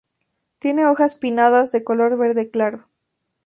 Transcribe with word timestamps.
Tiene 0.57 0.87
hojas 0.87 1.13
pinnadas 1.13 1.71
de 1.71 1.83
color 1.83 2.17
verde 2.17 2.49
claro. 2.49 2.87